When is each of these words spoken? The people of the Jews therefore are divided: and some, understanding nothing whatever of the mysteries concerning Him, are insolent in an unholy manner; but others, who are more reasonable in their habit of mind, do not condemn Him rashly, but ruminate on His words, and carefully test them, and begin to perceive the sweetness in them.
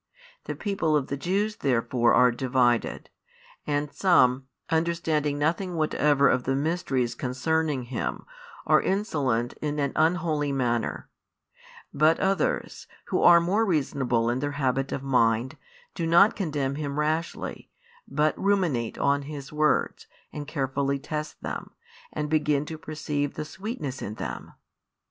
The 0.45 0.55
people 0.55 0.95
of 0.95 1.09
the 1.09 1.15
Jews 1.15 1.57
therefore 1.57 2.11
are 2.15 2.31
divided: 2.31 3.11
and 3.67 3.93
some, 3.93 4.47
understanding 4.71 5.37
nothing 5.37 5.75
whatever 5.75 6.27
of 6.27 6.43
the 6.45 6.55
mysteries 6.55 7.13
concerning 7.13 7.83
Him, 7.83 8.25
are 8.65 8.81
insolent 8.81 9.53
in 9.61 9.77
an 9.77 9.91
unholy 9.95 10.51
manner; 10.51 11.07
but 11.93 12.19
others, 12.19 12.87
who 13.09 13.21
are 13.21 13.39
more 13.39 13.63
reasonable 13.63 14.27
in 14.31 14.39
their 14.39 14.53
habit 14.53 14.91
of 14.91 15.03
mind, 15.03 15.55
do 15.93 16.07
not 16.07 16.35
condemn 16.35 16.73
Him 16.77 16.97
rashly, 16.97 17.69
but 18.07 18.33
ruminate 18.39 18.97
on 18.97 19.21
His 19.21 19.53
words, 19.53 20.07
and 20.33 20.47
carefully 20.47 20.97
test 20.97 21.43
them, 21.43 21.75
and 22.11 22.27
begin 22.27 22.65
to 22.65 22.77
perceive 22.79 23.35
the 23.35 23.45
sweetness 23.45 24.01
in 24.01 24.15
them. 24.15 24.53